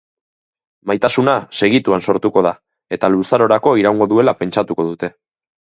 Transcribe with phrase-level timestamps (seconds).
[0.91, 2.55] Maitasuna segituan sortuko da,
[2.99, 5.17] eta luzarorako iraungo duela pentsatuko dute.